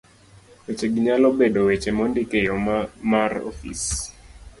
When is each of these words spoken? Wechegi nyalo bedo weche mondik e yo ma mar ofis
Wechegi 0.65 0.99
nyalo 1.05 1.27
bedo 1.39 1.59
weche 1.67 1.91
mondik 1.97 2.29
e 2.39 2.41
yo 2.47 2.55
ma 2.65 2.77
mar 3.11 3.31
ofis 3.49 3.83